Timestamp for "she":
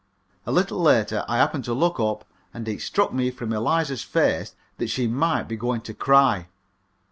4.89-5.05